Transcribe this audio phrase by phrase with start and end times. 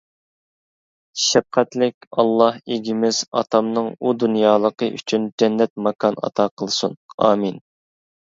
[1.23, 7.61] شەپقەتلىك ئاللا ئىگىمىز ئاتامنىڭ ئۇ دۇنيالىقى ئۈچۈن جەننەت ماكان ئاتا قىلسۇن، ئامىن!